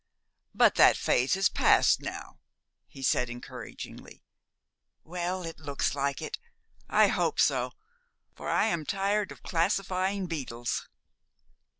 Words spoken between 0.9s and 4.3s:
phase has passed now," he said encouragingly.